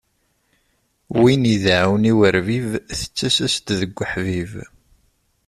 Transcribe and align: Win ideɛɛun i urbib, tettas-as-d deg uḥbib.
Win 1.19 1.43
ideɛɛun 1.53 2.09
i 2.11 2.13
urbib, 2.25 2.67
tettas-as-d 2.99 3.67
deg 3.79 3.93
uḥbib. 4.03 4.51